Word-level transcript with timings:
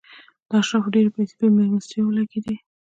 د 0.49 0.51
اشرافو 0.61 0.93
ډېرې 0.95 1.09
پیسې 1.15 1.33
په 1.39 1.45
مېلمستیاوو 1.55 2.15
لګېدې. 2.19 2.55